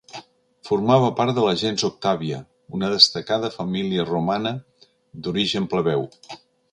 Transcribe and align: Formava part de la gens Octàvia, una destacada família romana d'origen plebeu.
Formava 0.67 1.09
part 1.17 1.33
de 1.39 1.41
la 1.47 1.51
gens 1.63 1.83
Octàvia, 1.89 2.39
una 2.77 2.89
destacada 2.95 3.51
família 3.57 4.07
romana 4.09 4.55
d'origen 5.27 5.69
plebeu. 5.75 6.07